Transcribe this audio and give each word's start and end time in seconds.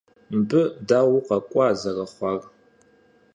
Мыбы 0.35 0.61
дауэ 0.87 1.13
укъэкӀуа 1.17 1.67
зэрыхъуар? 1.79 2.41